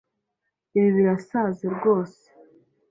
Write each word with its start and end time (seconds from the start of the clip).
Ibi 0.77 0.89
birasaze 0.97 1.63
rwose. 1.75 2.23